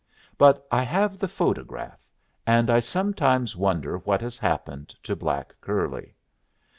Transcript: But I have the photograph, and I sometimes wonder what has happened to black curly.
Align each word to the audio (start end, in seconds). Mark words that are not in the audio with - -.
But 0.35 0.65
I 0.71 0.81
have 0.81 1.19
the 1.19 1.27
photograph, 1.27 1.99
and 2.47 2.71
I 2.71 2.79
sometimes 2.79 3.55
wonder 3.55 3.99
what 3.99 4.21
has 4.21 4.39
happened 4.39 4.95
to 5.03 5.15
black 5.15 5.53
curly. 5.61 6.15